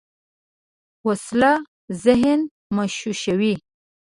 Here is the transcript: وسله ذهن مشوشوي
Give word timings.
وسله 1.07 1.53
ذهن 2.03 2.39
مشوشوي 2.75 3.55